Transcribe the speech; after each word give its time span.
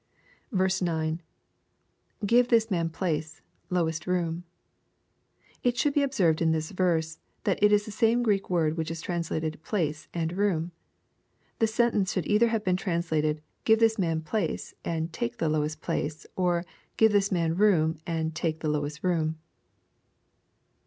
9.— 0.51 1.21
[Give 2.25 2.47
^is 2.47 2.71
man 2.71 2.89
place.,.lowesi 2.89 4.07
room.] 4.07 4.45
It 5.61 5.77
should 5.77 5.93
be 5.93 6.01
observed 6.01 6.41
in 6.41 6.51
this 6.51 6.71
verse, 6.71 7.19
that 7.43 7.61
it 7.61 7.71
is 7.71 7.85
the 7.85 7.91
same 7.91 8.23
Greek 8.23 8.49
word 8.49 8.77
which 8.77 8.89
is 8.89 8.99
translated" 8.99 9.61
place" 9.63 10.07
and" 10.11 10.35
room." 10.39 10.71
The 11.59 11.67
sentence 11.67 12.13
should 12.13 12.25
either 12.25 12.47
have 12.47 12.63
been 12.63 12.77
trans 12.77 13.11
lated," 13.11 13.41
give 13.63 13.77
this 13.77 13.99
man 13.99 14.21
place," 14.21 14.73
and" 14.83 15.13
take 15.13 15.37
the 15.37 15.49
lowest 15.49 15.81
place,"— 15.81 16.25
or" 16.35 16.65
give 16.97 17.11
this 17.11 17.31
man 17.31 17.55
room," 17.55 17.99
and" 18.07 18.33
take 18.33 18.61
the 18.61 18.69
lowest 18.69 19.03
room." 19.03 19.37